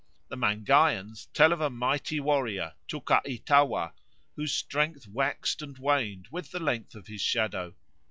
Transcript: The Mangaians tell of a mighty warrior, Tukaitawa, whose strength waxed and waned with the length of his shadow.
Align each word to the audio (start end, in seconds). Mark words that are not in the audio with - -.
The 0.29 0.35
Mangaians 0.35 1.27
tell 1.31 1.53
of 1.53 1.61
a 1.61 1.69
mighty 1.69 2.19
warrior, 2.19 2.73
Tukaitawa, 2.87 3.93
whose 4.35 4.51
strength 4.51 5.05
waxed 5.05 5.61
and 5.61 5.77
waned 5.77 6.27
with 6.31 6.49
the 6.49 6.59
length 6.59 6.95
of 6.95 7.05
his 7.05 7.21
shadow. 7.21 7.75